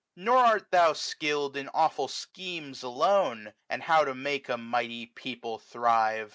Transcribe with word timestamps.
Nor 0.15 0.39
art 0.39 0.71
thou 0.71 0.93
skill'd 0.93 1.55
in 1.55 1.69
awful 1.75 2.07
schemes 2.07 2.81
alone, 2.81 3.43
30 3.45 3.53
And 3.69 3.83
how 3.83 4.03
to 4.03 4.15
make 4.15 4.49
a 4.49 4.57
mighty 4.57 5.05
people 5.05 5.59
thrive; 5.59 6.17
WINTER. 6.21 6.29